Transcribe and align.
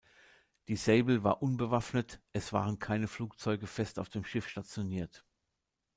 Die 0.67 0.77
Sable 0.77 1.23
war 1.23 1.43
unbewaffnet, 1.43 2.23
es 2.31 2.53
waren 2.53 2.79
keine 2.79 3.07
Flugzeuge 3.07 3.67
fest 3.67 3.99
auf 3.99 4.09
dem 4.09 4.23
Schiff 4.23 4.47
stationiert. 4.47 5.23